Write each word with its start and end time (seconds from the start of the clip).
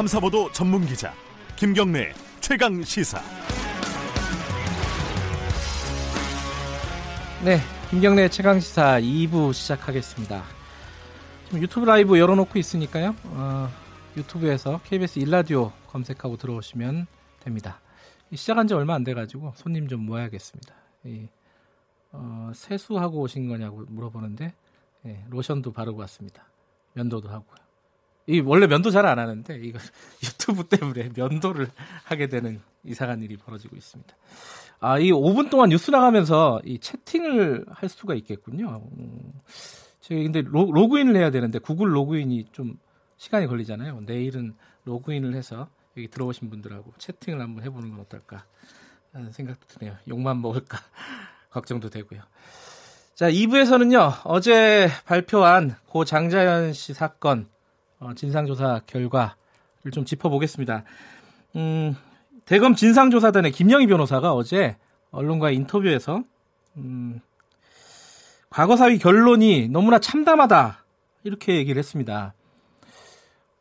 탐사보도 0.00 0.50
전문 0.52 0.86
기자 0.86 1.12
김경래 1.56 2.14
최강 2.40 2.82
시사. 2.82 3.20
네, 7.44 7.58
김경래 7.90 8.30
최강 8.30 8.60
시사 8.60 8.98
2부 8.98 9.52
시작하겠습니다. 9.52 10.42
지금 11.44 11.60
유튜브 11.60 11.84
라이브 11.84 12.18
열어놓고 12.18 12.58
있으니까요. 12.58 13.14
어, 13.24 13.68
유튜브에서 14.16 14.80
KBS 14.84 15.18
일라디오 15.18 15.70
검색하고 15.88 16.38
들어오시면 16.38 17.06
됩니다. 17.40 17.82
시작한 18.34 18.68
지 18.68 18.72
얼마 18.72 18.94
안 18.94 19.04
돼가지고 19.04 19.52
손님 19.54 19.86
좀 19.86 20.06
모아야겠습니다. 20.06 20.74
이, 21.04 21.28
어, 22.12 22.52
세수하고 22.54 23.20
오신 23.20 23.50
거냐고 23.50 23.84
물어보는데 23.86 24.54
예, 25.04 25.24
로션도 25.28 25.74
바르고 25.74 26.00
왔습니다. 26.00 26.46
면도도 26.94 27.28
하고요. 27.28 27.69
이 28.26 28.40
원래 28.40 28.66
면도 28.66 28.90
잘 28.90 29.06
안 29.06 29.18
하는데 29.18 29.58
이거 29.62 29.78
유튜브 30.22 30.64
때문에 30.64 31.10
면도를 31.16 31.68
하게 32.04 32.28
되는 32.28 32.60
이상한 32.84 33.22
일이 33.22 33.36
벌어지고 33.36 33.76
있습니다. 33.76 34.14
아, 34.80 34.98
이 34.98 35.10
5분 35.10 35.50
동안 35.50 35.68
뉴스 35.68 35.90
나가면서 35.90 36.60
이 36.64 36.78
채팅을 36.78 37.66
할 37.68 37.88
수가 37.88 38.14
있겠군요. 38.14 38.82
음, 38.98 39.32
제가 40.00 40.22
근데 40.22 40.42
로, 40.42 40.70
로그인을 40.72 41.16
해야 41.16 41.30
되는데 41.30 41.58
구글 41.58 41.94
로그인이 41.94 42.46
좀 42.52 42.78
시간이 43.18 43.46
걸리잖아요. 43.46 44.00
내일은 44.06 44.54
로그인을 44.84 45.34
해서 45.34 45.68
여기 45.96 46.08
들어오신 46.08 46.48
분들하고 46.48 46.94
채팅을 46.98 47.40
한번 47.40 47.64
해보는 47.64 47.90
건 47.90 48.00
어떨까 48.00 48.44
하는 49.12 49.32
생각도 49.32 49.66
드네요. 49.66 49.96
욕만 50.08 50.40
먹을까 50.40 50.78
걱정도 51.50 51.90
되고요. 51.90 52.22
자, 53.14 53.30
2부에서는요, 53.30 54.22
어제 54.24 54.88
발표한 55.04 55.76
고 55.86 56.06
장자연 56.06 56.72
씨 56.72 56.94
사건, 56.94 57.40
어, 57.40 57.59
진상조사 58.16 58.80
결과를 58.86 59.92
좀 59.92 60.04
짚어보겠습니다. 60.04 60.84
음, 61.56 61.96
대검 62.44 62.74
진상조사단의 62.74 63.52
김영희 63.52 63.86
변호사가 63.86 64.32
어제 64.32 64.76
언론과의 65.10 65.56
인터뷰에서, 65.56 66.22
음, 66.76 67.20
과거사위 68.48 68.98
결론이 68.98 69.68
너무나 69.68 69.98
참담하다. 69.98 70.84
이렇게 71.24 71.56
얘기를 71.56 71.78
했습니다. 71.78 72.34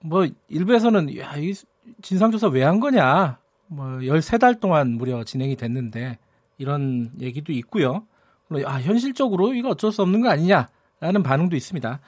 뭐, 0.02 0.28
일부에서는, 0.48 1.18
야, 1.20 1.36
이 1.38 1.54
진상조사 2.02 2.48
왜 2.48 2.64
한 2.64 2.80
거냐. 2.80 3.38
뭐, 3.68 3.86
13달 3.86 4.60
동안 4.60 4.92
무려 4.94 5.24
진행이 5.24 5.56
됐는데, 5.58 6.18
이런 6.58 7.12
얘기도 7.20 7.52
있고요. 7.54 8.06
아, 8.66 8.80
현실적으로 8.80 9.54
이거 9.54 9.70
어쩔 9.70 9.92
수 9.92 10.02
없는 10.02 10.22
거 10.22 10.30
아니냐라는 10.30 11.22
반응도 11.24 11.56
있습니다. 11.56 12.00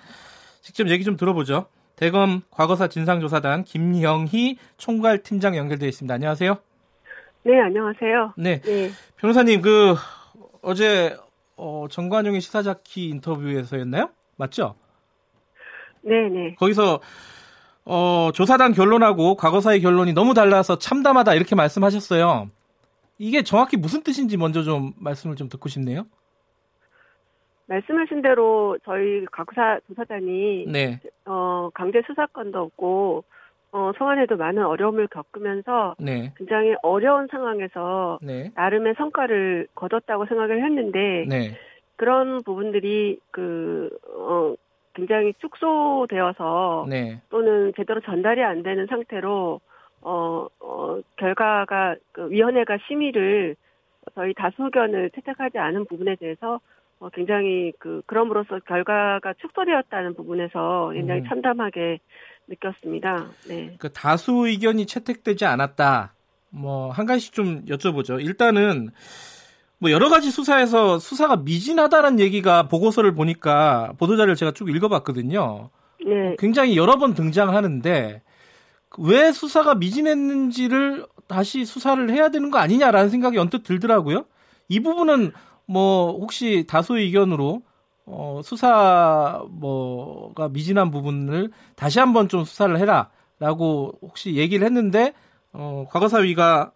직접 0.61 0.89
얘기 0.89 1.03
좀 1.03 1.17
들어보죠. 1.17 1.67
대검 2.01 2.41
과거사 2.49 2.87
진상조사단 2.87 3.63
김영희 3.63 4.57
총괄팀장 4.77 5.55
연결되어 5.55 5.87
있습니다. 5.87 6.11
안녕하세요. 6.11 6.57
네, 7.43 7.61
안녕하세요. 7.61 8.33
네. 8.37 8.59
네. 8.61 8.89
변호사님, 9.17 9.61
그, 9.61 9.93
어제, 10.63 11.15
어, 11.57 11.85
정관용의 11.91 12.41
시사자키 12.41 13.07
인터뷰에서였나요? 13.09 14.09
맞죠? 14.35 14.73
네네. 16.01 16.29
네. 16.29 16.55
거기서, 16.55 17.01
어, 17.85 18.31
조사단 18.33 18.73
결론하고 18.73 19.35
과거사의 19.35 19.81
결론이 19.81 20.13
너무 20.13 20.33
달라서 20.33 20.79
참담하다 20.79 21.35
이렇게 21.35 21.53
말씀하셨어요. 21.53 22.49
이게 23.19 23.43
정확히 23.43 23.77
무슨 23.77 24.01
뜻인지 24.01 24.37
먼저 24.37 24.63
좀 24.63 24.93
말씀을 24.97 25.35
좀 25.35 25.49
듣고 25.49 25.69
싶네요. 25.69 26.07
말씀하신 27.71 28.21
대로 28.21 28.77
저희 28.83 29.25
각사 29.31 29.79
조사단이 29.87 30.65
네. 30.67 30.99
어, 31.25 31.69
강제 31.73 32.01
수사권도 32.05 32.59
없고 32.59 33.23
어, 33.71 33.91
소환에도 33.97 34.35
많은 34.35 34.65
어려움을 34.65 35.07
겪으면서 35.07 35.95
네. 35.97 36.33
굉장히 36.35 36.75
어려운 36.81 37.27
상황에서 37.31 38.19
네. 38.21 38.51
나름의 38.55 38.95
성과를 38.97 39.67
거뒀다고 39.75 40.25
생각을 40.25 40.63
했는데 40.65 41.25
네. 41.29 41.57
그런 41.95 42.41
부분들이 42.43 43.19
그 43.31 43.89
어, 44.09 44.55
굉장히 44.93 45.33
축소되어서 45.39 46.87
네. 46.89 47.21
또는 47.29 47.71
제대로 47.77 48.01
전달이 48.01 48.43
안 48.43 48.63
되는 48.63 48.85
상태로 48.87 49.61
어, 50.01 50.47
어 50.59 50.99
결과가 51.15 51.95
그 52.11 52.29
위원회가 52.29 52.79
심의를 52.87 53.55
저희 54.15 54.33
다수 54.33 54.65
의견을 54.65 55.11
채택하지 55.11 55.59
않은 55.59 55.85
부분에 55.85 56.15
대해서 56.15 56.59
어, 57.01 57.09
굉장히 57.09 57.73
그 57.79 58.03
그럼으로써 58.05 58.59
결과가 58.59 59.33
축소되었다는 59.41 60.13
부분에서 60.13 60.91
굉장히 60.93 61.21
음. 61.21 61.25
참담하게 61.27 61.99
느꼈습니다. 62.47 63.25
네. 63.47 63.75
그 63.79 63.91
다수 63.91 64.45
의견이 64.45 64.85
채택되지 64.85 65.45
않았다. 65.45 66.13
뭐 66.51 66.91
한 66.91 67.07
가지씩 67.07 67.33
좀 67.33 67.65
여쭤보죠. 67.65 68.23
일단은 68.23 68.91
뭐 69.79 69.89
여러 69.89 70.09
가지 70.09 70.29
수사에서 70.29 70.99
수사가 70.99 71.37
미진하다는 71.37 72.19
얘기가 72.19 72.67
보고서를 72.67 73.15
보니까 73.15 73.93
보도자료를 73.97 74.35
제가 74.35 74.51
쭉 74.51 74.69
읽어봤거든요. 74.69 75.71
네. 76.05 76.35
굉장히 76.37 76.77
여러 76.77 76.99
번 76.99 77.15
등장하는데 77.15 78.21
왜 78.99 79.31
수사가 79.31 79.73
미진했는지를 79.73 81.07
다시 81.27 81.65
수사를 81.65 82.07
해야 82.11 82.29
되는 82.29 82.51
거 82.51 82.59
아니냐라는 82.59 83.09
생각이 83.09 83.39
언뜻 83.39 83.63
들더라고요. 83.63 84.25
이 84.69 84.81
부분은 84.81 85.31
뭐 85.67 86.11
혹시 86.13 86.65
다수 86.67 86.97
의견으로 86.97 87.61
어, 88.05 88.41
수사 88.43 89.43
뭐가 89.49 90.49
미진한 90.49 90.91
부분을 90.91 91.49
다시 91.75 91.99
한번 91.99 92.27
좀 92.27 92.43
수사를 92.43 92.75
해라라고 92.77 93.93
혹시 94.01 94.35
얘기를 94.35 94.65
했는데 94.65 95.13
어, 95.53 95.85
과거사위가 95.89 96.71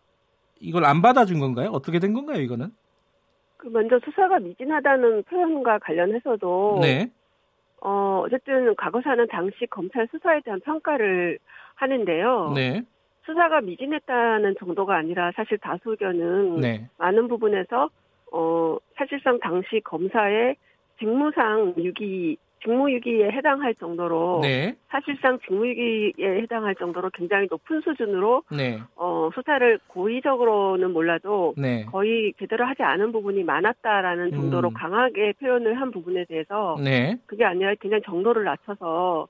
이걸 0.60 0.86
안 0.86 1.02
받아준 1.02 1.40
건가요? 1.40 1.70
어떻게 1.72 2.00
된 2.00 2.14
건가요, 2.14 2.42
이거는? 2.42 2.70
그 3.58 3.68
먼저 3.68 4.00
수사가 4.04 4.40
미진하다는 4.40 5.24
표현과 5.24 5.80
관련해서도 5.80 6.80
네. 6.82 7.12
어, 7.82 8.24
어쨌든 8.26 8.76
과거사는 8.76 9.28
당시 9.28 9.66
검찰 9.70 10.08
수사에 10.12 10.42
대한 10.42 10.60
평가를 10.62 11.40
하는데요. 11.76 12.54
네. 12.56 12.82
수사가 13.26 13.62
미진했다는 13.62 14.56
정도가 14.60 14.96
아니라 14.96 15.32
사실 15.36 15.58
다수 15.58 15.92
의견은 15.92 16.62
네. 16.62 16.90
많은 16.98 17.28
부분에서 17.28 17.90
어, 18.36 18.78
사실상 18.98 19.40
당시 19.40 19.80
검사의 19.82 20.58
직무상 21.00 21.74
유기, 21.78 22.36
직무유기에 22.62 23.32
해당할 23.32 23.74
정도로 23.76 24.40
네. 24.42 24.76
사실상 24.90 25.40
직무유기에 25.40 26.42
해당할 26.42 26.76
정도로 26.76 27.12
굉장히 27.14 27.48
높은 27.50 27.80
수준으로 27.80 28.44
네. 28.52 28.82
어, 28.98 29.30
수사를 29.34 29.80
고의적으로는 29.88 30.92
몰라도 30.92 31.54
네. 31.58 31.86
거의 31.86 32.34
제대로 32.38 32.66
하지 32.66 32.84
않은 32.84 33.14
부분이 33.14 33.44
많았다라는 33.44 34.32
정도로 34.32 34.70
음. 34.70 34.74
강하게 34.74 35.34
표현을 35.40 35.80
한 35.80 35.92
부분에 35.92 36.26
대해서 36.26 36.76
네. 36.84 37.16
그게 37.28 37.46
아니라 37.46 37.74
그냥 37.80 38.02
정도를 38.04 38.44
낮춰서 38.44 39.28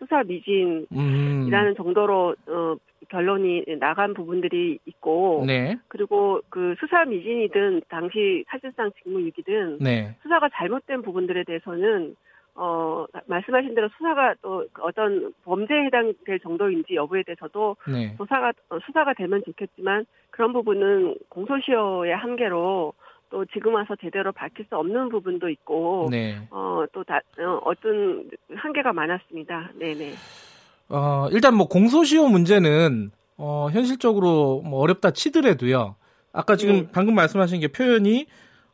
수사 0.00 0.24
미진이라는 0.24 0.88
음. 0.92 1.74
정도로 1.76 2.34
어, 2.48 2.76
결론이 3.10 3.64
나간 3.78 4.14
부분들이 4.14 4.78
있고 4.86 5.44
네. 5.46 5.76
그리고 5.88 6.40
그 6.48 6.74
수사 6.80 7.04
미진이든 7.04 7.82
당시 7.88 8.44
사실상 8.48 8.90
직무유기든 9.02 9.78
네. 9.80 10.16
수사가 10.22 10.48
잘못된 10.54 11.02
부분들에 11.02 11.44
대해서는 11.44 12.16
어 12.54 13.06
말씀하신 13.26 13.74
대로 13.74 13.88
수사가 13.96 14.34
또 14.42 14.66
어떤 14.80 15.32
범죄에 15.44 15.84
해당될 15.84 16.40
정도인지 16.40 16.94
여부에 16.94 17.22
대해서도 17.24 17.76
네. 17.86 18.14
조사가 18.16 18.52
어, 18.70 18.78
수사가 18.86 19.14
되면 19.14 19.42
좋겠지만 19.44 20.06
그런 20.30 20.52
부분은 20.52 21.16
공소시효의 21.28 22.16
한계로 22.16 22.92
또 23.30 23.44
지금 23.46 23.74
와서 23.74 23.94
제대로 24.00 24.32
밝힐 24.32 24.66
수 24.66 24.76
없는 24.76 25.08
부분도 25.08 25.48
있고 25.48 26.08
네. 26.10 26.36
어또 26.50 27.04
어, 27.38 27.60
어떤 27.64 28.28
한계가 28.54 28.92
많았습니다. 28.92 29.70
네네. 29.78 30.14
어, 30.90 31.28
일단 31.30 31.54
뭐 31.54 31.68
공소시효 31.68 32.28
문제는 32.28 33.12
어, 33.36 33.68
현실적으로 33.72 34.60
뭐 34.62 34.80
어렵다 34.80 35.12
치더라도요. 35.12 35.96
아까 36.32 36.56
지금 36.56 36.74
네. 36.74 36.88
방금 36.92 37.14
말씀하신 37.14 37.60
게 37.60 37.68
표현이 37.68 38.26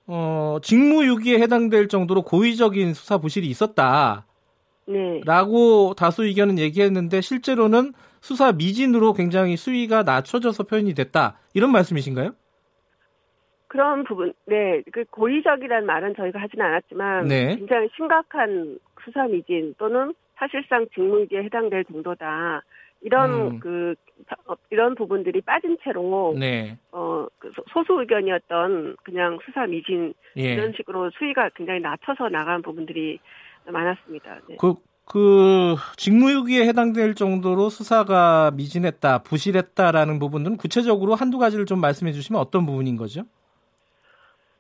어, 0.06 0.58
직무유기에 0.62 1.38
해당될 1.38 1.88
정도로 1.88 2.22
고의적인 2.22 2.94
수사 2.94 3.18
부실이 3.18 3.46
있었다. 3.46 4.26
네. 4.86 5.20
라고 5.24 5.94
다수 5.94 6.24
의견은 6.24 6.58
얘기했는데 6.58 7.20
실제로는 7.20 7.92
수사 8.20 8.52
미진으로 8.52 9.12
굉장히 9.12 9.56
수위가 9.56 10.02
낮춰져서 10.02 10.64
표현이 10.64 10.94
됐다. 10.94 11.38
이런 11.54 11.70
말씀이신가요? 11.72 12.32
그런 13.68 14.04
부분, 14.04 14.32
네. 14.46 14.82
그 14.92 15.04
고의적이라는 15.10 15.86
말은 15.86 16.14
저희가 16.16 16.40
하지는 16.40 16.64
않았지만 16.64 17.26
네. 17.26 17.56
굉장히 17.56 17.88
심각한 17.96 18.78
수사 19.04 19.26
미진 19.26 19.74
또는 19.76 20.14
사실상 20.36 20.86
직무유기에 20.94 21.44
해당될 21.44 21.84
정도다. 21.84 22.62
이런 23.02 23.30
음. 23.30 23.60
그 23.60 23.94
어, 24.46 24.54
이런 24.70 24.94
부분들이 24.94 25.40
빠진 25.42 25.76
채로 25.82 26.34
네. 26.38 26.78
어그 26.90 27.52
소수 27.72 28.00
의견이었던 28.00 28.96
그냥 29.02 29.38
수사 29.44 29.66
미진 29.66 30.14
예. 30.36 30.54
이런 30.54 30.72
식으로 30.72 31.10
수위가 31.10 31.50
굉장히 31.54 31.80
낮춰서 31.80 32.30
나간 32.30 32.62
부분들이 32.62 33.18
많았습니다. 33.66 34.40
네. 34.48 34.56
그 34.58 34.74
그 35.06 35.76
직무유기에 35.96 36.66
해당될 36.66 37.14
정도로 37.14 37.70
수사가 37.70 38.50
미진했다, 38.54 39.22
부실했다라는 39.22 40.18
부분들은 40.18 40.56
구체적으로 40.56 41.14
한두 41.14 41.38
가지를 41.38 41.64
좀 41.64 41.80
말씀해 41.80 42.12
주시면 42.12 42.40
어떤 42.40 42.66
부분인 42.66 42.96
거죠? 42.96 43.22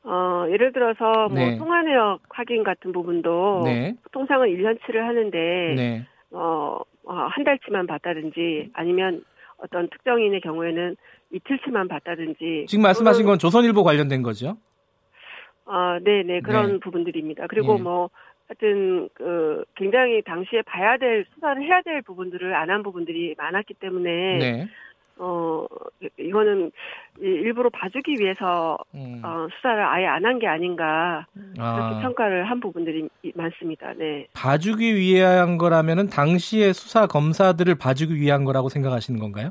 어, 0.06 0.46
예를 0.50 0.72
들어서 0.72 1.28
뭐 1.28 1.38
네. 1.38 1.58
통화내역 1.58 2.20
확인 2.30 2.62
같은 2.62 2.92
부분도 2.92 3.62
네. 3.64 3.94
통상은 4.12 4.48
1년치를 4.48 4.98
하는데 4.98 5.74
네. 5.76 6.06
어, 6.30 6.80
어, 7.04 7.12
한 7.12 7.44
달치만 7.44 7.88
받다든지 7.88 8.70
아니면 8.72 9.24
어떤 9.58 9.88
특정인의 9.90 10.40
경우에는 10.42 10.96
이틀치만 11.32 11.88
받다든지 11.88 12.66
지금 12.68 12.82
말씀하신 12.82 13.26
건 13.26 13.38
조선일보 13.40 13.82
관련된 13.82 14.22
거죠? 14.22 14.56
아, 15.64 15.98
네, 16.00 16.22
네 16.22 16.40
그런 16.40 16.74
네. 16.74 16.78
부분들입니다. 16.78 17.48
그리고 17.48 17.76
네. 17.76 17.82
뭐 17.82 18.10
하여튼 18.46 19.08
그 19.14 19.64
굉장히 19.74 20.22
당시에 20.22 20.62
봐야 20.62 20.96
될 20.98 21.26
수사를 21.34 21.60
해야 21.62 21.82
될 21.82 22.02
부분들을 22.02 22.54
안 22.54 22.70
한 22.70 22.84
부분들이 22.84 23.34
많았기 23.36 23.74
때문에 23.74 24.38
네. 24.38 24.68
어 25.18 25.66
이거는 26.18 26.70
일부러 27.20 27.70
봐주기 27.70 28.16
위해서 28.20 28.76
음. 28.94 29.22
어, 29.24 29.46
수사를 29.56 29.82
아예 29.82 30.06
안 30.06 30.24
한 30.26 30.38
게 30.38 30.46
아닌가 30.46 31.26
그렇게 31.34 31.60
아. 31.60 32.00
평가를 32.02 32.44
한 32.50 32.60
부분들이 32.60 33.08
많습니다. 33.34 33.94
네. 33.94 34.26
봐주기 34.34 34.94
위한 34.96 35.56
거라면은 35.56 36.08
당시에 36.08 36.72
수사 36.74 37.06
검사들을 37.06 37.74
봐주기 37.76 38.14
위한 38.16 38.44
거라고 38.44 38.68
생각하시는 38.68 39.18
건가요? 39.18 39.50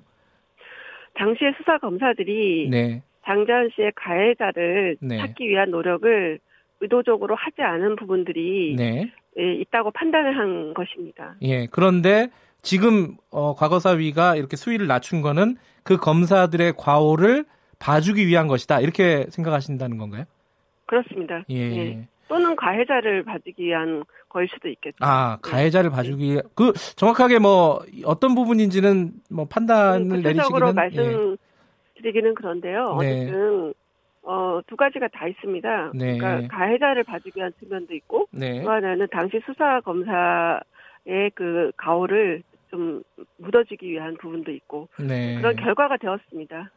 당시에 1.16 1.54
수사 1.58 1.78
검사들이 1.80 2.68
네. 2.70 3.02
장자연 3.26 3.70
씨의 3.76 3.94
가해자를 3.96 4.98
네. 5.00 5.18
찾기 5.18 5.48
위한 5.48 5.72
노력을 5.72 6.40
의도적으로 6.82 7.34
하지 7.36 7.62
않은 7.64 7.96
부분들이 7.96 8.76
네. 8.78 9.12
예, 9.40 9.54
있다고 9.56 9.92
판단을 9.92 10.38
한 10.38 10.74
것입니다. 10.74 11.36
예. 11.42 11.66
그런데 11.68 12.28
지금 12.66 13.16
어, 13.30 13.54
과거사위가 13.56 14.36
이렇게 14.36 14.58
수위를 14.58 14.88
낮춘 14.88 15.22
거는 15.22 15.56
그 15.84 15.98
검사들의 15.98 16.74
과오를 16.78 17.46
봐주기 17.78 18.26
위한 18.28 18.48
것이다. 18.48 18.82
이렇게 18.82 19.28
생각하신다는 19.30 19.98
건가요? 19.98 20.26
그렇습니다. 20.88 21.44
예. 21.52 21.56
예. 21.56 22.08
또는 22.28 22.56
가해자를 22.56 23.24
봐주기 23.24 23.66
위한 23.66 24.04
거일 24.30 24.48
수도 24.52 24.68
있겠죠. 24.68 24.98
아, 25.02 25.38
가해자를 25.44 25.92
예. 25.92 25.96
봐주기 25.96 26.24
위한 26.32 26.42
그 26.56 26.74
정확하게 26.96 27.38
뭐 27.38 27.86
어떤 28.04 28.34
부분인지는 28.34 29.12
뭐 29.30 29.46
판단을 29.46 30.24
내리시기는 30.24 30.74
말씀드리기는 30.74 32.30
예. 32.30 32.34
그런데요. 32.34 32.98
네. 33.00 33.26
어쨌든 33.26 33.74
어, 34.24 34.60
두 34.66 34.76
가지가 34.76 35.10
다 35.10 35.28
있습니다. 35.28 35.92
네. 35.94 36.18
그러니까 36.18 36.58
가해자를 36.58 37.04
봐주기 37.04 37.38
위한 37.38 37.54
측면도 37.60 37.94
있고 37.94 38.28
네. 38.32 38.64
또 38.64 38.72
하나는 38.72 39.08
당시 39.12 39.40
수사 39.46 39.82
검사의 39.82 41.30
그 41.36 41.72
가오를 41.78 42.42
좀 42.75 43.04
묻어주기 43.38 43.89
위한 43.89 44.18
부분도 44.18 44.51
있고 44.51 44.89
네. 45.00 45.38
그런 45.38 45.56
결과가 45.56 45.95
되었습니다. 45.98 46.72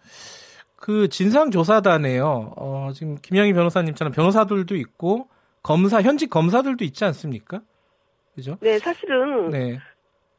그 0.77 1.09
진상조사단에요. 1.09 2.55
어, 2.57 2.91
지금 2.95 3.17
김영희 3.17 3.53
변호사님처럼 3.53 4.13
변호사들도 4.13 4.77
있고 4.77 5.29
검사 5.65 6.01
현직 6.01 6.31
검사들도 6.31 6.85
있지 6.85 7.05
않습니까? 7.05 7.61
그죠? 8.37 8.57
네, 8.61 8.79
사실은 8.79 9.51
네. 9.51 9.79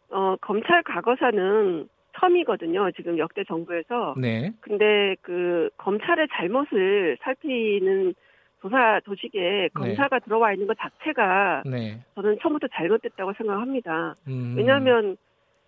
어, 0.10 0.38
검찰 0.40 0.82
과거사는 0.84 1.90
처음이거든요. 2.18 2.90
지금 2.96 3.18
역대 3.18 3.44
정부에서. 3.44 4.16
네. 4.18 4.54
근데 4.62 5.16
그 5.22 5.70
검찰의 5.78 6.30
잘못을 6.32 7.18
살피는 7.22 8.14
조사 8.62 9.02
조직에 9.06 9.40
네. 9.40 9.70
검사가 9.74 10.20
네. 10.20 10.26
들어와 10.26 10.54
있는 10.54 10.68
것 10.68 10.78
자체가 10.80 11.64
네. 11.66 12.00
저는 12.16 12.38
처음부터 12.42 12.68
잘못됐다고 12.74 13.34
생각합니다. 13.38 14.16
음. 14.28 14.56
왜냐하면 14.58 15.18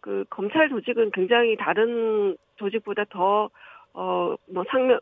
그 0.02 0.26
검찰 0.30 0.68
조직은 0.70 1.12
굉장히 1.12 1.56
다른 1.56 2.36
조직보다 2.58 3.06
더 3.10 3.50
어, 3.94 4.36
뭐 4.50 4.64
상명 4.70 5.00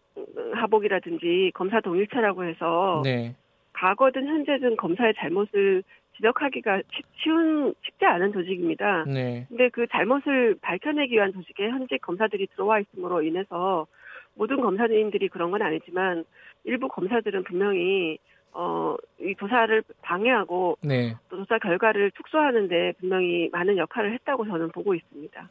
하복이라든지 0.54 1.52
검사 1.54 1.80
동일체라고 1.80 2.44
해서 2.44 3.02
네. 3.04 3.36
과거든 3.74 4.28
현재든 4.28 4.76
검사의 4.78 5.14
잘못을 5.18 5.84
지적하기가 6.18 6.82
쉬운 7.16 7.74
쉽지 7.82 8.06
않은 8.06 8.34
조직입니다. 8.34 9.06
네. 9.06 9.46
근데 9.48 9.70
그 9.70 9.88
잘못을 9.88 10.56
밝혀내기 10.62 11.14
위한 11.14 11.32
조직에 11.32 11.70
현직 11.70 12.02
검사들이 12.02 12.48
들어와 12.48 12.80
있음으로 12.80 13.22
인해서 13.22 13.88
모든 14.36 14.60
검사님들이 14.60 15.30
그런 15.30 15.52
건 15.52 15.62
아니지만 15.62 16.26
일부 16.66 16.90
검사들은 16.90 17.44
분명히 17.44 18.18
어, 18.54 18.96
이 19.20 19.36
조사를 19.40 19.84
방해하고 20.02 20.78
네. 20.82 21.16
또 21.30 21.38
조사 21.38 21.58
결과를 21.60 22.12
축소하는데 22.12 22.94
분명히 23.00 23.50
많은 23.52 23.78
역할을 23.78 24.14
했다고 24.14 24.46
저는 24.46 24.72
보고 24.72 24.94
있습니다. 24.96 25.48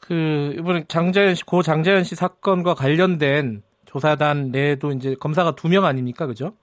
그 0.00 0.54
이번에 0.58 0.84
장자연 0.88 1.34
씨, 1.34 1.44
고 1.44 1.62
장자연 1.62 2.04
씨 2.04 2.14
사건과 2.14 2.74
관련된 2.74 3.62
조사단 3.84 4.50
내에도 4.50 4.90
이제 4.92 5.14
검사가 5.14 5.54
두 5.54 5.68
명 5.68 5.84
아닙니까, 5.84 6.26
그죠? 6.26 6.54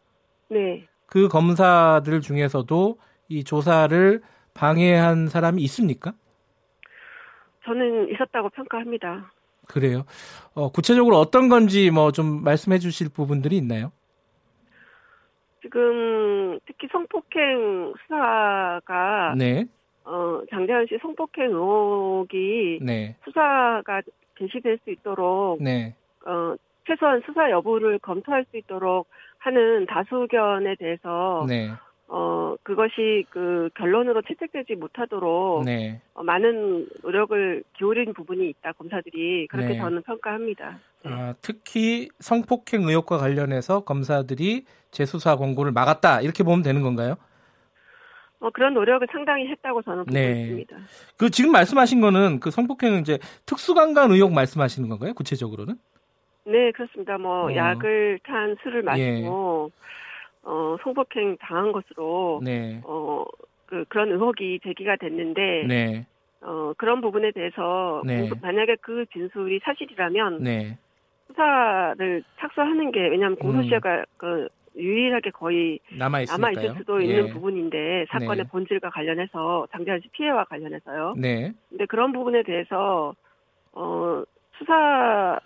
네. 0.49 0.85
그 1.05 1.27
검사들 1.27 2.21
중에서도 2.21 2.97
이 3.29 3.43
조사를 3.43 4.21
방해한 4.53 5.27
사람이 5.27 5.61
있습니까? 5.63 6.13
저는 7.65 8.09
있었다고 8.13 8.49
평가합니다. 8.49 9.31
그래요. 9.67 10.03
어, 10.55 10.69
구체적으로 10.71 11.17
어떤 11.19 11.49
건지 11.49 11.91
뭐 11.91 12.11
좀 12.11 12.43
말씀해 12.43 12.79
주실 12.79 13.09
부분들이 13.09 13.57
있나요? 13.57 13.91
지금 15.67 16.59
특히 16.65 16.87
성폭행 16.89 17.93
수사가 18.01 19.35
네. 19.37 19.65
어, 20.05 20.41
장대현 20.49 20.87
씨 20.87 20.97
성폭행 21.01 21.51
의혹이 21.51 22.79
네. 22.81 23.15
수사가 23.25 24.01
개시될 24.35 24.79
수 24.83 24.91
있도록 24.91 25.61
네. 25.61 25.93
어, 26.25 26.55
최소한 26.87 27.21
수사 27.25 27.51
여부를 27.51 27.99
검토할 27.99 28.45
수 28.49 28.57
있도록 28.57 29.09
하는 29.39 29.85
다수견에 29.87 30.75
대해서 30.75 31.45
네. 31.49 31.69
어 32.09 32.55
그것이 32.63 33.25
그 33.29 33.69
결론으로 33.75 34.21
채택되지 34.21 34.75
못하도록 34.75 35.65
네. 35.65 35.99
어, 36.13 36.23
많은 36.23 36.87
노력을 37.03 37.63
기울인 37.77 38.13
부분이 38.13 38.47
있다 38.49 38.71
검사들이 38.73 39.47
그렇게 39.47 39.73
네. 39.73 39.77
저는 39.77 40.03
평가합니다. 40.03 40.79
네. 41.03 41.11
아, 41.11 41.33
특히 41.41 42.07
성폭행 42.19 42.87
의혹과 42.87 43.17
관련해서 43.17 43.81
검사들이 43.81 44.65
재수사 44.91 45.35
권고를 45.35 45.73
막았다 45.73 46.21
이렇게 46.21 46.43
보면 46.43 46.61
되는 46.61 46.81
건가요? 46.81 47.17
어, 48.39 48.49
그런 48.51 48.73
노력을 48.73 49.05
상당히 49.11 49.47
했다고 49.47 49.81
저는 49.81 50.05
보고 50.05 50.13
네. 50.13 50.43
있습니다. 50.43 50.77
그 51.17 51.29
지금 51.29 51.51
말씀하신 51.51 52.01
거는 52.01 52.39
그 52.39 52.51
성폭행은 52.51 53.01
이제 53.01 53.17
특수강간 53.45 54.11
의혹 54.11 54.31
말씀하시는 54.31 54.87
건가요? 54.87 55.13
구체적으로는? 55.13 55.75
네, 56.45 56.71
그렇습니다. 56.71 57.17
뭐 57.17 57.51
어. 57.51 57.55
약을 57.55 58.19
탄 58.23 58.55
술을 58.63 58.83
마시고 58.83 59.71
예. 59.73 59.87
어, 60.47 60.77
성폭행 60.81 61.35
당한 61.41 61.73
것으로 61.73 62.39
네. 62.41 62.79
어, 62.85 63.25
그 63.65 63.83
그런 63.89 64.11
의혹이 64.11 64.61
제기가 64.63 64.95
됐는데 64.95 65.65
네. 65.67 66.07
어, 66.41 66.73
그런 66.77 67.01
부분에 67.01 67.31
대해서 67.31 68.01
네. 68.05 68.29
만약에 68.41 68.77
그 68.79 69.05
진술이 69.11 69.59
사실이라면 69.63 70.43
네. 70.43 70.77
수사를 71.27 72.23
착수하는 72.39 72.91
게 72.91 73.01
왜냐하면 73.09 73.37
공소시효가 73.37 73.95
음. 73.97 74.03
그 74.15 74.47
유일하게 74.77 75.31
거의 75.31 75.79
남아 75.97 76.21
있을 76.21 76.75
수도 76.77 77.01
있는 77.01 77.27
예. 77.27 77.33
부분인데 77.33 78.05
사건의 78.09 78.45
네. 78.45 78.49
본질과 78.49 78.91
관련해서 78.91 79.67
장대한 79.71 79.99
씨 80.01 80.07
피해와 80.09 80.45
관련해서요. 80.45 81.15
네. 81.17 81.51
근데 81.69 81.85
그런 81.87 82.13
부분에 82.13 82.43
대해서 82.43 83.15
어 83.73 84.23
수사 84.57 85.39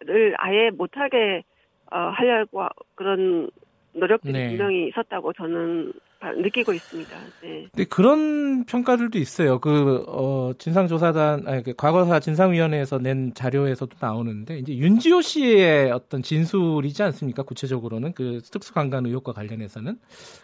를 0.00 0.34
아예 0.38 0.70
못하게 0.70 1.42
어, 1.90 1.96
하려고 1.98 2.66
그런 2.94 3.50
노력들이 3.98 4.32
네. 4.32 4.48
분명히 4.48 4.88
있었다고 4.88 5.32
저는 5.34 5.92
느끼고 6.36 6.72
있습니다. 6.72 7.16
네. 7.42 7.66
근데 7.70 7.84
그런 7.84 8.64
평가들도 8.64 9.18
있어요. 9.18 9.60
그, 9.60 10.04
어, 10.08 10.52
진상조사단, 10.58 11.46
아니, 11.46 11.62
그 11.62 11.74
과거사 11.74 12.18
진상위원회에서 12.20 12.98
낸 12.98 13.32
자료에서도 13.34 13.96
나오는데, 14.00 14.58
이제 14.58 14.74
윤지호 14.74 15.20
씨의 15.22 15.92
어떤 15.92 16.22
진술이지 16.22 17.02
않습니까? 17.04 17.44
구체적으로는 17.44 18.14
그 18.14 18.40
특수강간 18.50 19.06
의혹과 19.06 19.32
관련해서는. 19.32 19.98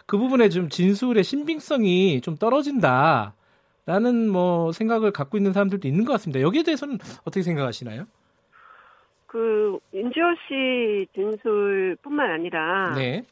그 0.05 0.17
부분에 0.17 0.49
좀 0.49 0.69
진술의 0.69 1.23
신빙성이 1.23 2.21
좀 2.21 2.37
떨어진다. 2.37 3.33
라는 3.87 4.29
뭐 4.29 4.71
생각을 4.71 5.11
갖고 5.11 5.37
있는 5.37 5.53
사람들도 5.53 5.87
있는 5.87 6.05
것 6.05 6.13
같습니다. 6.13 6.41
여기에 6.41 6.63
대해서는 6.63 6.97
어떻게 7.21 7.43
생각하시나요? 7.43 8.05
그 9.27 9.77
윤지호 9.93 10.25
씨 10.47 11.07
진술뿐만 11.13 12.31
아니라 12.31 12.95
네. 12.95 13.23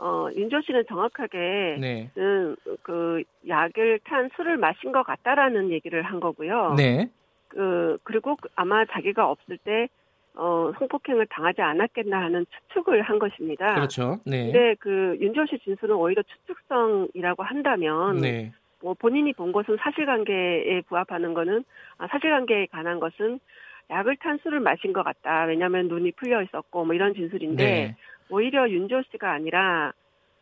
어 0.00 0.28
윤지호 0.34 0.62
씨는 0.62 0.84
정확하게 0.88 1.76
네. 1.78 2.10
그, 2.14 2.56
그 2.82 3.22
약을 3.46 4.00
탄 4.04 4.30
술을 4.34 4.56
마신 4.56 4.92
것 4.92 5.02
같다라는 5.02 5.70
얘기를 5.70 6.02
한 6.02 6.20
거고요. 6.20 6.74
네. 6.74 7.10
그 7.48 7.98
그리고 8.02 8.36
그 8.36 8.48
아마 8.54 8.86
자기가 8.86 9.28
없을 9.28 9.58
때 9.58 9.88
어, 10.34 10.72
성폭행을 10.78 11.26
당하지 11.26 11.60
않았겠나 11.60 12.18
하는 12.18 12.46
추측을 12.68 13.02
한 13.02 13.18
것입니다. 13.18 13.74
그렇죠. 13.74 14.20
네. 14.24 14.44
근데 14.44 14.74
그 14.78 15.18
윤지호 15.20 15.44
씨 15.46 15.58
진술은 15.58 15.94
오히려 15.94 16.22
추측성이라고 16.22 17.42
한다면 17.42 18.16
네. 18.18 18.52
뭐 18.80 18.94
본인이 18.94 19.34
본 19.34 19.52
것은 19.52 19.76
사실관계에 19.78 20.82
부합하는 20.88 21.34
거는 21.34 21.64
아, 21.98 22.06
사실관계에 22.06 22.66
관한 22.66 23.00
것은 23.00 23.38
약을 23.90 24.16
탄 24.16 24.38
술을 24.38 24.60
마신 24.60 24.92
것 24.92 25.02
같다. 25.02 25.44
왜냐하면 25.44 25.88
눈이 25.88 26.12
풀려 26.12 26.42
있었고 26.42 26.86
뭐 26.86 26.94
이런 26.94 27.12
진술인데 27.12 27.64
네. 27.64 27.96
오히려 28.30 28.68
윤조 28.68 29.02
씨가 29.10 29.32
아니라 29.32 29.92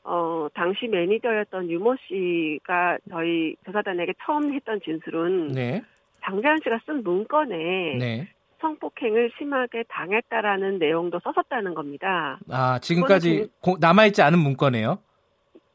어 0.05 0.49
당시 0.55 0.87
매니저였던 0.89 1.71
유모 1.71 1.97
씨가 1.97 2.99
저희 3.11 3.57
조사단에게 3.67 4.15
처음 4.25 4.53
했던 4.55 4.81
진술은 4.81 5.49
네. 5.49 5.83
장재현 6.23 6.59
씨가 6.63 6.81
쓴 6.87 7.03
문건에 7.03 7.57
네. 7.99 8.29
성폭행을 8.61 9.31
심하게 9.39 9.85
당했다라는 9.89 10.79
내용도 10.79 11.21
썼었다는 11.21 11.75
겁니다. 11.75 12.39
아 12.51 12.79
지금까지 12.81 13.49
남아있지 13.81 14.23
않은 14.23 14.39
문건이에요? 14.39 14.99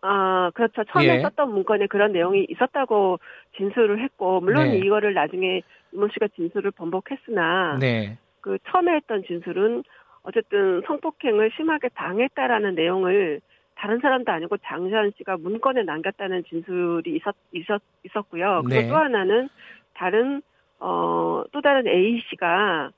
아, 0.05 0.51
그렇죠. 0.53 0.83
처음에 0.83 1.19
예. 1.19 1.21
썼던 1.21 1.49
문건에 1.49 1.87
그런 1.87 2.11
내용이 2.11 2.45
있었다고 2.49 3.19
진술을 3.55 4.03
했고, 4.03 4.41
물론 4.41 4.67
네. 4.67 4.77
이거를 4.79 5.13
나중에 5.13 5.61
이모 5.93 6.09
씨가 6.09 6.27
진술을 6.35 6.71
번복했으나, 6.71 7.77
네. 7.79 8.17
그 8.41 8.57
처음에 8.69 8.95
했던 8.95 9.23
진술은 9.25 9.83
어쨌든 10.23 10.81
성폭행을 10.85 11.51
심하게 11.55 11.89
당했다라는 11.89 12.75
내용을 12.75 13.41
다른 13.75 13.99
사람도 13.99 14.31
아니고 14.31 14.57
장재환 14.57 15.11
씨가 15.17 15.37
문건에 15.37 15.83
남겼다는 15.83 16.43
진술이 16.45 17.15
있었, 17.15 17.35
있었, 17.51 17.81
있었고요. 18.03 18.61
그리고 18.65 18.81
네. 18.81 18.87
또 18.87 18.95
하나는 18.95 19.49
다른, 19.93 20.41
어, 20.79 21.43
또 21.51 21.61
다른 21.61 21.87
A 21.87 22.21
씨가, 22.29 22.91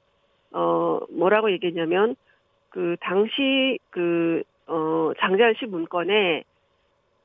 어, 0.51 0.99
뭐라고 1.11 1.51
얘기했냐면, 1.51 2.15
그, 2.69 2.95
당시 2.99 3.79
그, 3.89 4.43
어, 4.67 5.11
장재환 5.19 5.55
씨 5.55 5.65
문건에 5.65 6.43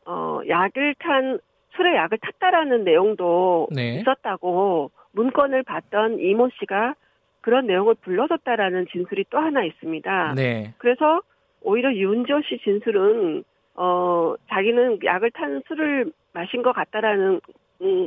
어, 0.06 0.40
약을 0.48 0.94
탄, 0.98 1.38
술에 1.76 1.96
약을 1.96 2.18
탔다라는 2.18 2.84
내용도 2.84 3.68
네. 3.70 4.00
있었다고 4.00 4.90
문건을 5.12 5.62
봤던 5.62 6.18
이모 6.18 6.48
씨가 6.58 6.94
그런 7.40 7.66
내용을 7.66 7.94
불러줬다라는 8.02 8.86
진술이 8.92 9.24
또 9.30 9.38
하나 9.38 9.64
있습니다. 9.64 10.34
네. 10.34 10.74
그래서 10.78 11.20
오히려 11.62 11.92
윤조 11.92 12.42
씨 12.42 12.58
진술은 12.58 13.44
어 13.74 14.34
자기는 14.48 14.98
약을 15.04 15.30
탄 15.32 15.62
술을 15.66 16.12
마신 16.32 16.62
것 16.62 16.72
같다라는 16.72 17.40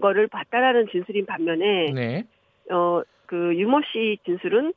거를 0.01 0.27
봤다라는 0.27 0.87
진술인 0.91 1.25
반면에 1.25 1.91
네. 1.93 2.23
어그 2.69 3.55
유모 3.55 3.81
씨 3.91 4.17
진술은 4.25 4.73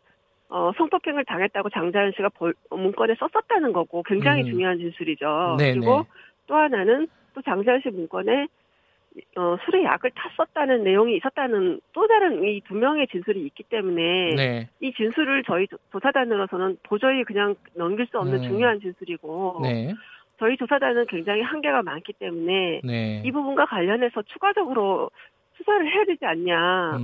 어 0.49 0.73
성폭행을 0.77 1.25
당했다고 1.25 1.71
장자연 1.71 2.13
씨가 2.17 2.29
벌, 2.31 2.55
문건에 2.71 3.15
썼었다는 3.19 3.73
거고 3.73 4.03
굉장히 4.05 4.43
음. 4.43 4.51
중요한 4.51 4.79
진술이죠. 4.79 5.57
네네. 5.59 5.73
그리고 5.73 5.99
네. 5.99 6.09
또 6.47 6.55
하나는 6.55 7.09
또 7.35 7.43
장재현 7.43 7.81
씨 7.83 7.91
문건에 7.91 8.47
어, 9.37 9.57
술에 9.65 9.85
약을 9.85 10.11
탔었다는 10.15 10.85
내용이 10.85 11.17
있었다는 11.17 11.81
또 11.93 12.07
다른 12.07 12.45
이 12.45 12.61
두 12.67 12.75
명의 12.75 13.07
진술이 13.07 13.45
있기 13.47 13.63
때문에 13.65 14.35
네. 14.35 14.69
이 14.81 14.93
진술을 14.93 15.45
저희 15.45 15.67
조사단으로서는 15.93 16.79
도저히 16.83 17.25
그냥 17.25 17.55
넘길 17.75 18.07
수 18.07 18.19
없는 18.19 18.39
음. 18.39 18.43
중요한 18.43 18.81
진술이고 18.81 19.61
네. 19.63 19.95
저희 20.39 20.57
조사단은 20.57 21.07
굉장히 21.07 21.43
한계가 21.43 21.83
많기 21.83 22.13
때문에 22.13 22.81
네. 22.85 23.23
이 23.25 23.33
부분과 23.33 23.67
관련해서 23.67 24.23
추가적으로 24.23 25.11
수사를 25.57 25.87
해야 25.91 26.05
되지 26.05 26.25
않냐 26.27 26.99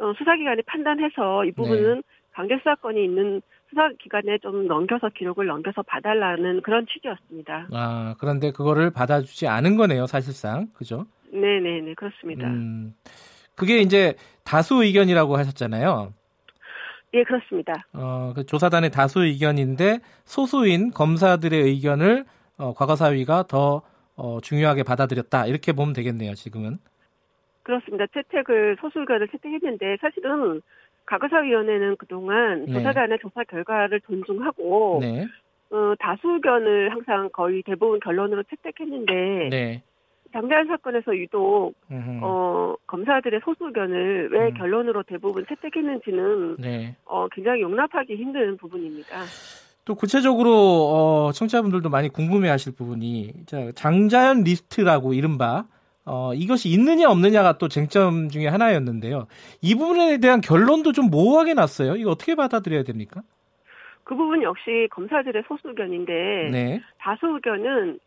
어, 0.00 0.12
수사기관이 0.16 0.62
판단해서 0.62 1.44
이 1.44 1.52
부분은 1.52 1.96
네. 1.96 2.02
강제 2.32 2.56
수사권이 2.58 3.04
있는 3.04 3.42
수사기관에 3.68 4.38
좀 4.38 4.66
넘겨서 4.66 5.10
기록을 5.10 5.46
넘겨서 5.46 5.82
봐달라는 5.82 6.62
그런 6.62 6.86
취지였습니다. 6.86 7.68
아 7.72 8.14
그런데 8.18 8.52
그거를 8.52 8.90
받아주지 8.90 9.48
않은 9.48 9.76
거네요, 9.76 10.06
사실상 10.06 10.68
그죠? 10.74 11.04
네네네 11.32 11.94
그렇습니다. 11.94 12.46
음, 12.48 12.94
그게 13.54 13.78
이제 13.78 14.14
다수 14.44 14.82
의견이라고 14.84 15.36
하셨잖아요. 15.36 16.12
예 17.14 17.24
그렇습니다. 17.24 17.86
어, 17.92 18.32
그 18.34 18.46
조사단의 18.46 18.90
다수 18.90 19.24
의견인데 19.24 20.00
소수인 20.24 20.90
검사들의 20.92 21.60
의견을 21.60 22.24
어, 22.58 22.74
과거사위가 22.74 23.44
더 23.48 23.82
어, 24.16 24.40
중요하게 24.40 24.82
받아들였다 24.82 25.46
이렇게 25.46 25.72
보면 25.72 25.94
되겠네요, 25.94 26.34
지금은. 26.34 26.78
그렇습니다. 27.62 28.06
채택을 28.12 28.76
소수 28.80 29.00
의견을 29.00 29.28
채택했는데 29.28 29.98
사실은 30.00 30.62
과거사위원회는 31.06 31.96
그동안 31.96 32.66
네. 32.66 32.72
조사단의 32.72 33.18
조사 33.20 33.44
결과를 33.44 34.00
존중하고 34.02 34.98
네. 35.00 35.26
어, 35.70 35.94
다수 35.98 36.30
의견을 36.30 36.92
항상 36.92 37.30
거의 37.32 37.62
대부분 37.62 38.00
결론으로 38.00 38.42
채택했는데 38.44 39.48
네. 39.50 39.82
장자연 40.32 40.66
사건에서 40.66 41.16
유독 41.16 41.74
어, 42.22 42.74
검사들의 42.86 43.40
소수 43.44 43.66
의견을 43.66 44.30
왜 44.32 44.48
음. 44.48 44.54
결론으로 44.54 45.02
대부분 45.04 45.44
채택했는지는 45.46 46.56
네. 46.58 46.96
어, 47.04 47.28
굉장히 47.28 47.62
용납하기 47.62 48.14
힘든 48.16 48.56
부분입니다. 48.56 49.22
또 49.84 49.94
구체적으로 49.94 50.52
어, 50.54 51.32
청취자분들도 51.32 51.90
많이 51.90 52.08
궁금해하실 52.08 52.74
부분이 52.76 53.32
장자연 53.74 54.44
리스트라고 54.44 55.12
이른바 55.12 55.64
어, 56.04 56.32
이것이 56.34 56.68
있느냐 56.70 57.08
없느냐가 57.10 57.58
또 57.58 57.68
쟁점 57.68 58.28
중에 58.28 58.48
하나였는데요. 58.48 59.26
이 59.60 59.74
부분에 59.74 60.18
대한 60.18 60.40
결론도 60.40 60.92
좀 60.92 61.10
모호하게 61.10 61.54
났어요. 61.54 61.96
이거 61.96 62.10
어떻게 62.10 62.34
받아들여야 62.34 62.82
됩니까? 62.82 63.22
그 64.04 64.16
부분 64.16 64.42
역시 64.42 64.88
검사들의 64.90 65.44
소수 65.46 65.68
의견인데 65.68 66.50
네. 66.50 66.80
다수 66.98 67.26
의견은 67.26 68.00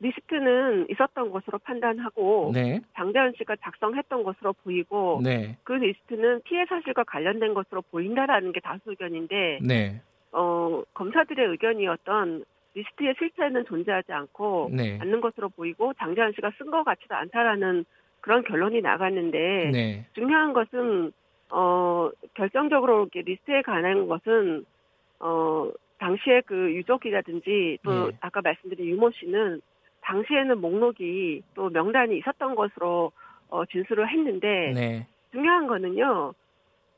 리스트는 0.00 0.86
있었던 0.90 1.30
것으로 1.30 1.58
판단하고 1.58 2.52
네. 2.54 2.80
장자연 2.94 3.32
씨가 3.38 3.56
작성했던 3.56 4.22
것으로 4.22 4.52
보이고 4.64 5.20
네. 5.22 5.56
그 5.64 5.72
리스트는 5.72 6.42
피해 6.44 6.64
사실과 6.66 7.04
관련된 7.04 7.54
것으로 7.54 7.82
보인다라는 7.90 8.52
게 8.52 8.60
다수 8.60 8.82
의견인데 8.86 9.60
네. 9.62 10.00
어, 10.32 10.82
검사들의 10.94 11.44
의견이었던 11.48 12.44
리스트의 12.74 13.14
실체는 13.18 13.64
존재하지 13.64 14.12
않고 14.12 14.70
네. 14.72 14.98
않는 15.00 15.20
것으로 15.20 15.48
보이고 15.48 15.92
장자연 15.94 16.32
씨가 16.32 16.52
쓴 16.58 16.70
것 16.70 16.84
같지도 16.84 17.14
않다라는 17.14 17.84
그런 18.20 18.44
결론이 18.44 18.80
나갔는데 18.82 19.70
네. 19.72 20.06
중요한 20.14 20.52
것은 20.52 21.12
어 21.50 22.10
결정적으로 22.34 23.02
이렇게 23.02 23.22
리스트에 23.22 23.62
관한 23.62 24.06
것은 24.06 24.66
어 25.18 25.70
당시에 25.98 26.42
그 26.42 26.74
유족이라든지 26.74 27.78
또 27.82 28.10
네. 28.10 28.16
아까 28.20 28.40
말씀드린 28.42 28.86
유모 28.86 29.10
씨는 29.12 29.60
당시에는 30.08 30.60
목록이 30.60 31.42
또 31.54 31.68
명단이 31.68 32.16
있었던 32.18 32.54
것으로 32.54 33.12
어 33.50 33.64
진술을 33.66 34.10
했는데 34.10 34.72
네. 34.74 35.06
중요한 35.32 35.66
거는요. 35.66 36.34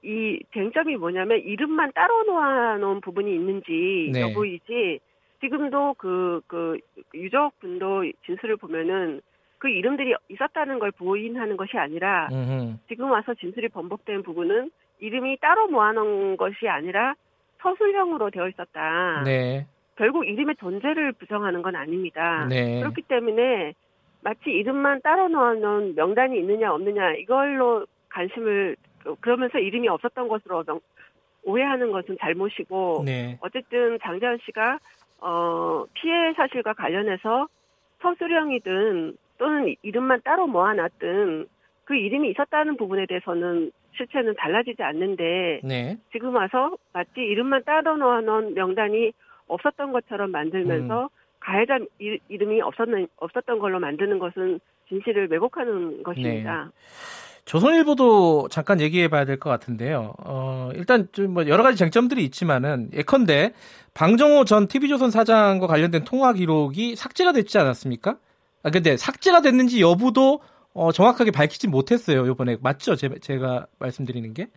이 0.02 0.40
쟁점이 0.55 0.97
뭐냐면 0.97 1.40
이름만 1.40 1.93
따로 1.93 2.23
놓아놓은 2.25 3.00
부분이 3.02 3.35
있는지 3.35 4.11
네. 4.12 4.23
여부이지 4.23 5.00
지금도 5.40 5.95
그, 5.99 6.40
그, 6.47 6.79
유족분도 7.14 8.05
진술을 8.26 8.57
보면은 8.57 9.21
그 9.59 9.69
이름들이 9.69 10.14
있었다는 10.29 10.79
걸 10.79 10.90
부인하는 10.93 11.57
것이 11.57 11.76
아니라 11.76 12.29
음흠. 12.33 12.79
지금 12.88 13.11
와서 13.11 13.35
진술이 13.35 13.69
번복된 13.69 14.23
부분은 14.23 14.71
이름이 15.00 15.38
따로 15.40 15.69
모아놓은 15.69 16.37
것이 16.37 16.69
아니라 16.69 17.14
서술형으로 17.62 18.31
되어 18.31 18.49
있었다. 18.49 19.23
네. 19.25 19.67
결국 20.00 20.26
이름의 20.26 20.57
존재를 20.57 21.12
부정하는 21.12 21.61
건 21.61 21.76
아닙니다. 21.76 22.47
네. 22.49 22.80
그렇기 22.80 23.02
때문에 23.02 23.75
마치 24.23 24.49
이름만 24.49 25.02
따로 25.02 25.28
넣어놓은 25.28 25.95
명단이 25.95 26.38
있느냐 26.38 26.73
없느냐 26.73 27.12
이걸로 27.16 27.85
관심을 28.09 28.76
그러면서 29.21 29.59
이름이 29.59 29.88
없었던 29.88 30.26
것으로 30.26 30.64
오해하는 31.45 31.92
것은 31.92 32.16
잘못이고 32.19 33.02
네. 33.04 33.37
어쨌든 33.42 33.99
장재현 34.02 34.38
씨가 34.47 34.78
어, 35.19 35.85
피해 35.92 36.33
사실과 36.33 36.73
관련해서 36.73 37.47
서술형이든 38.00 39.19
또는 39.37 39.75
이름만 39.83 40.23
따로 40.25 40.47
모아놨든 40.47 41.47
그 41.85 41.95
이름이 41.95 42.30
있었다는 42.30 42.78
부분에 42.78 43.04
대해서는 43.04 43.71
실체는 43.97 44.35
달라지지 44.38 44.83
않는데 44.83 45.61
네. 45.62 45.99
지금 46.11 46.35
와서 46.35 46.75
마치 46.95 47.21
이름만 47.21 47.64
따로 47.64 47.99
놓아놓은 47.99 48.54
명단이 48.54 49.12
없었던 49.50 49.92
것처럼 49.92 50.30
만들면서 50.30 51.02
음. 51.04 51.09
가해자 51.40 51.78
이름이 52.28 52.61
없었는 52.62 53.09
없었던 53.16 53.59
걸로 53.59 53.80
만드는 53.80 54.19
것은 54.19 54.61
진실을 54.88 55.28
왜곡하는 55.30 56.02
것입니다. 56.02 56.64
네. 56.64 56.71
조선일보도 57.47 58.49
잠깐 58.50 58.80
얘기해 58.80 59.09
봐야 59.09 59.25
될 59.25 59.38
것 59.38 59.49
같은데요. 59.50 60.14
어, 60.19 60.71
일단 60.75 61.09
좀 61.12 61.33
뭐 61.35 61.47
여러 61.49 61.62
가지 61.62 61.76
쟁점들이 61.78 62.23
있지만은 62.25 62.90
예컨대 62.92 63.52
방정호 63.95 64.45
전 64.45 64.69
TV조선 64.69 65.11
사장과 65.11 65.66
관련된 65.66 66.04
통화 66.04 66.33
기록이 66.33 66.97
삭제가 66.97 67.33
됐지 67.33 67.59
않았습니까? 67.59 68.16
아, 68.62 68.71
근데 68.71 68.97
삭제가 68.97 69.40
됐는지 69.40 69.80
여부도 69.80 70.40
어, 70.75 70.92
정확하게 70.92 71.30
밝히지 71.33 71.66
못했어요, 71.69 72.26
요번에. 72.26 72.57
맞죠? 72.61 72.95
제, 72.95 73.09
제가 73.21 73.66
말씀드리는 73.80 74.33
게? 74.35 74.49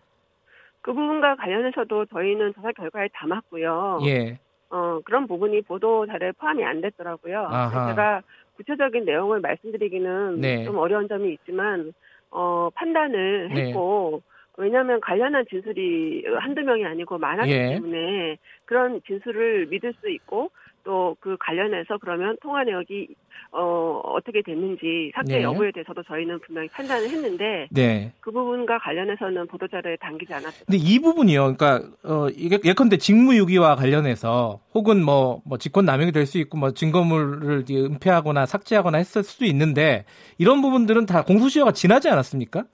그 0.82 0.92
부분과 0.92 1.34
관련해서도 1.36 2.06
저희는 2.06 2.52
조사 2.54 2.70
결과에 2.72 3.08
담았고요. 3.14 4.00
예. 4.06 4.38
어, 4.74 5.00
그런 5.04 5.28
부분이 5.28 5.62
보도 5.62 6.04
자료에 6.06 6.32
포함이 6.32 6.64
안 6.64 6.80
됐더라고요. 6.80 7.46
아하. 7.48 7.90
제가 7.90 8.22
구체적인 8.56 9.04
내용을 9.04 9.38
말씀드리기는 9.38 10.40
네. 10.40 10.64
좀 10.64 10.78
어려운 10.78 11.06
점이 11.06 11.32
있지만 11.34 11.92
어, 12.32 12.70
판단을 12.74 13.50
네. 13.54 13.68
했고 13.68 14.22
왜냐하면 14.56 15.00
관련한 15.00 15.44
진술이 15.48 16.24
한두 16.40 16.62
명이 16.62 16.84
아니고 16.84 17.18
많았기 17.18 17.52
예. 17.52 17.68
때문에 17.74 18.36
그런 18.64 19.00
진술을 19.06 19.66
믿을 19.66 19.94
수 20.00 20.10
있고 20.10 20.50
또 20.84 21.16
그 21.20 21.36
관련해서 21.40 21.98
그러면 21.98 22.36
통화 22.42 22.64
내역이 22.64 23.08
어, 23.52 24.00
어떻게 24.04 24.42
됐는지 24.42 25.12
삭제 25.14 25.38
네. 25.38 25.42
여부에 25.42 25.70
대해서도 25.72 26.02
저희는 26.02 26.40
분명히 26.40 26.68
판단을 26.68 27.08
했는데 27.08 27.66
네. 27.70 28.12
그 28.20 28.30
부분과 28.30 28.78
관련해서는 28.78 29.46
보도자료에 29.46 29.96
담기지 29.96 30.32
않았습니다. 30.34 30.64
근데 30.66 30.78
이 30.78 30.98
부분이요. 30.98 31.56
그러니까 31.56 31.88
어, 32.04 32.26
예컨대 32.64 32.98
직무유기와 32.98 33.76
관련해서 33.76 34.60
혹은 34.74 35.02
뭐, 35.04 35.40
뭐 35.44 35.56
직권 35.58 35.84
남용이 35.84 36.12
될 36.12 36.24
수 36.26 36.38
있고 36.38 36.56
뭐 36.58 36.72
증거물을 36.72 37.64
은폐하거나 37.70 38.46
삭제하거나 38.46 38.98
했을 38.98 39.22
수도 39.22 39.44
있는데 39.44 40.04
이런 40.38 40.62
부분들은 40.62 41.06
다 41.06 41.22
공소시효가 41.22 41.72
지나지 41.72 42.08
않았습니까? 42.08 42.64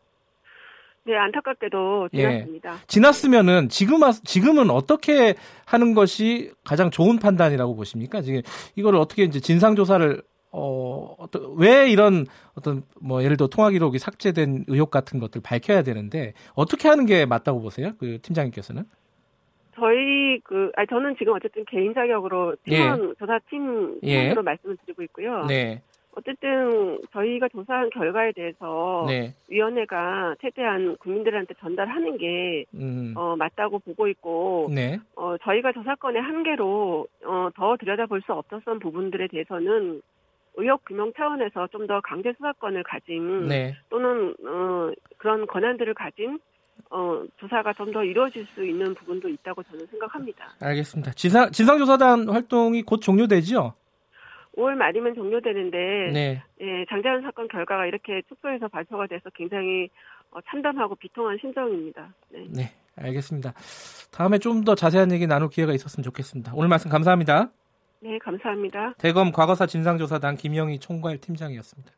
네, 1.04 1.16
안타깝게도 1.16 2.08
지났습니다. 2.10 2.72
예. 2.74 2.76
지났으면은 2.86 3.68
지금 3.68 4.00
지금은 4.24 4.70
어떻게 4.70 5.34
하는 5.64 5.94
것이 5.94 6.52
가장 6.64 6.90
좋은 6.90 7.18
판단이라고 7.18 7.74
보십니까? 7.74 8.20
지금 8.20 8.42
이거를 8.76 8.98
어떻게 8.98 9.24
이제 9.24 9.40
진상 9.40 9.76
조사를 9.76 10.22
어, 10.52 11.14
어떤, 11.18 11.54
왜 11.58 11.90
이런 11.90 12.26
어떤, 12.54 12.82
뭐, 13.00 13.22
예를 13.22 13.36
들어 13.36 13.46
통화 13.46 13.70
기록이 13.70 14.00
삭제된 14.00 14.64
의혹 14.66 14.90
같은 14.90 15.20
것들 15.20 15.40
밝혀야 15.42 15.82
되는데, 15.82 16.32
어떻게 16.54 16.88
하는 16.88 17.06
게 17.06 17.24
맞다고 17.24 17.60
보세요? 17.60 17.92
그 18.00 18.18
팀장님께서는? 18.20 18.82
저희, 19.76 20.40
그, 20.42 20.72
아 20.76 20.84
저는 20.86 21.14
지금 21.18 21.34
어쨌든 21.34 21.64
개인 21.70 21.94
자격으로 21.94 22.56
팀원 22.64 23.10
예. 23.10 23.14
조사팀으로 23.18 23.98
예. 24.02 24.34
말씀을 24.34 24.76
드리고 24.84 25.02
있고요. 25.04 25.46
네. 25.46 25.82
어쨌든 26.16 27.00
저희가 27.12 27.48
조사한 27.48 27.90
결과에 27.90 28.32
대해서 28.32 29.04
네. 29.06 29.34
위원회가 29.48 30.34
최대한 30.40 30.96
국민들한테 30.98 31.54
전달하는 31.60 32.16
게 32.18 32.64
음. 32.74 33.14
어, 33.16 33.36
맞다고 33.36 33.78
보고 33.78 34.08
있고 34.08 34.68
네. 34.74 34.98
어, 35.16 35.36
저희가 35.38 35.72
조사건의 35.72 36.20
한계로 36.22 37.06
어, 37.24 37.48
더 37.54 37.76
들여다볼 37.76 38.22
수 38.22 38.32
없었던 38.32 38.80
부분들에 38.80 39.28
대해서는 39.28 40.02
의혹 40.56 40.84
규명 40.84 41.12
차원에서 41.16 41.68
좀 41.68 41.86
더 41.86 42.00
강제 42.02 42.32
수사권을 42.34 42.82
가진 42.82 43.46
네. 43.48 43.74
또는 43.88 44.34
어, 44.46 44.90
그런 45.16 45.46
권한들을 45.46 45.94
가진 45.94 46.38
어, 46.90 47.22
조사가 47.38 47.72
좀 47.74 47.92
더 47.92 48.02
이루어질 48.04 48.46
수 48.54 48.64
있는 48.64 48.94
부분도 48.94 49.28
있다고 49.28 49.62
저는 49.62 49.86
생각합니다. 49.86 50.50
알겠습니다. 50.60 51.12
진상, 51.12 51.50
진상조사단 51.52 52.28
활동이 52.28 52.82
곧 52.82 52.98
종료되죠? 53.00 53.74
5월 54.56 54.74
말이면 54.74 55.14
종료되는데 55.14 55.78
네. 56.12 56.42
예, 56.60 56.84
장자연 56.88 57.22
사건 57.22 57.48
결과가 57.48 57.86
이렇게 57.86 58.22
축소해서 58.28 58.68
발표가 58.68 59.06
돼서 59.06 59.30
굉장히 59.34 59.88
어, 60.30 60.40
참담하고 60.48 60.94
비통한 60.96 61.38
심정입니다. 61.40 62.12
네. 62.30 62.46
네, 62.50 62.62
알겠습니다. 62.96 63.52
다음에 64.12 64.38
좀 64.38 64.64
더 64.64 64.74
자세한 64.74 65.12
얘기 65.12 65.26
나눌 65.26 65.48
기회가 65.48 65.72
있었으면 65.72 66.02
좋겠습니다. 66.04 66.52
오늘 66.54 66.68
말씀 66.68 66.90
감사합니다. 66.90 67.50
네, 68.00 68.18
감사합니다. 68.18 68.94
대검 68.98 69.32
과거사 69.32 69.66
진상조사단 69.66 70.36
김영희 70.36 70.78
총괄 70.78 71.18
팀장이었습니다. 71.18 71.92